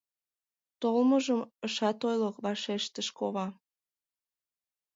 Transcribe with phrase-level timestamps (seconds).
[0.81, 3.47] —Толмыжым ышат ойло,— вашештыш кова.